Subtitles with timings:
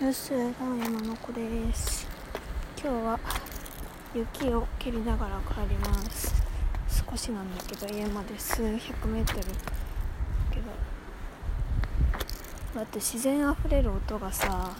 [0.00, 2.08] よすどうも山の子です。
[2.80, 3.20] 今日は
[4.12, 6.34] 雪を蹴りながら帰ります。
[7.08, 9.38] 少しなんだけど家まで数百メートル。
[10.50, 10.66] けど
[12.74, 14.74] だって自然あふれる音がさ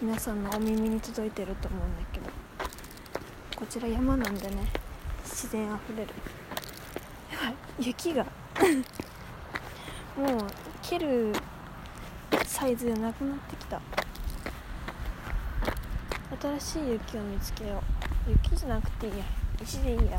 [0.00, 2.26] 皆さんのお耳に届いてると思うんだけど
[3.54, 4.56] こちら山なんでね
[5.24, 6.10] 自然あふれる。
[7.30, 8.26] やばい雪が。
[10.18, 10.46] もう
[10.82, 11.32] 蹴る
[12.44, 13.80] サイズじゃなくなってきた。
[16.42, 17.80] 新しい雪を見つけよ
[18.26, 18.30] う。
[18.30, 19.24] 雪じゃなくていいや。
[19.62, 20.18] 石でいいや。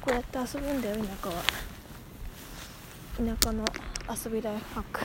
[0.00, 1.34] こうやって遊ぶんだよ田舎は。
[3.16, 3.64] 田舎の
[4.24, 5.00] 遊びライフハック。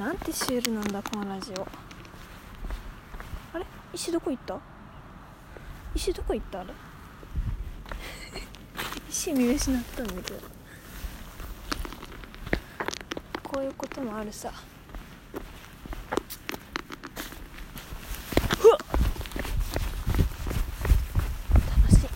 [0.00, 1.66] なんてシュールなんだこのラジオ。
[3.54, 3.66] あれ？
[3.92, 4.58] 石どこ行った？
[5.94, 6.60] 石どこ行った？
[6.60, 6.72] あれ？
[9.10, 10.40] 石見失ったんだけど。
[13.42, 14.50] こういうこともあるさ
[18.62, 18.78] うわっ
[21.82, 22.08] 楽しい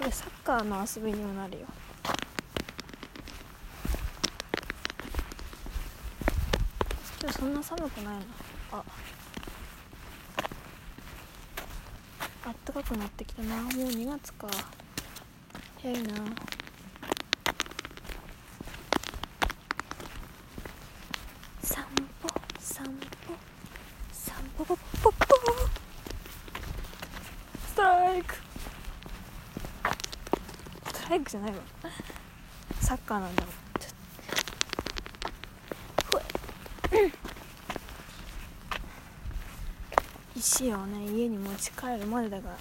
[0.00, 1.66] これサッカーの遊びにもなるよ。
[7.20, 8.20] 今日そんな寒くないな。
[8.72, 8.82] あ。
[12.46, 13.56] あったかくなってきたな。
[13.56, 14.48] もう2月か。
[15.82, 16.14] 早いな。
[21.62, 21.84] 散
[22.22, 23.34] 歩散歩
[24.14, 25.26] 散歩ポッポポ
[27.68, 28.49] ストライク。
[31.10, 31.56] ストライクじゃないわ。
[32.80, 33.88] サッカーなんだろうちょ
[36.12, 36.20] ほい。
[40.36, 42.56] 石をね家に持ち帰るまでだから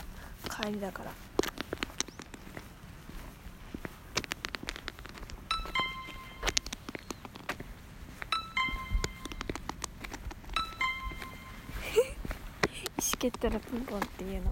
[0.66, 1.12] 帰りだから。
[12.98, 14.52] 石蹴ったらピンポンっていうの。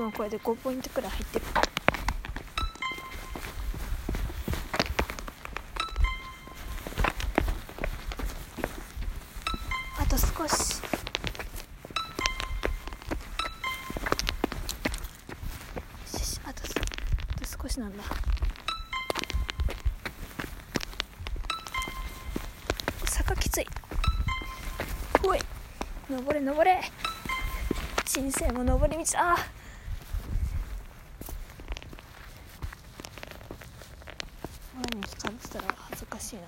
[0.00, 1.44] 分これで5ポイントくらい入ってる。
[9.98, 10.80] あと少し。
[16.12, 18.02] よしあとすあと少しなんだ。
[23.04, 23.66] 坂きつい。
[25.22, 25.38] ほい。
[26.10, 26.80] 登れ登れ。
[28.06, 29.18] 人生も登り道。
[29.18, 29.59] あー。
[35.50, 36.42] に聞かれてたら恥ずかしいな。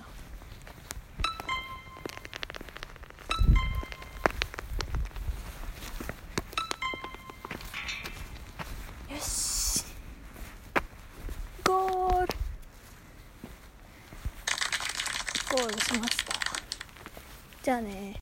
[9.15, 9.83] よし。
[11.63, 12.27] ゴール。
[15.51, 16.33] ゴールしました。
[17.61, 18.11] じゃあね。